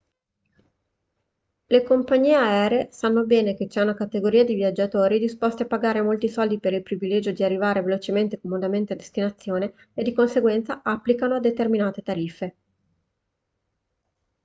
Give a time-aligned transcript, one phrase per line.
[1.67, 6.27] le compagnie aeree sanno bene che c'è una categoria di viaggiatori disposti a pagare molti
[6.27, 11.39] soldi per il privilegio di arrivare velocemente e comodamente a destinazione e di conseguenza applicano
[11.39, 12.55] determinate tariffe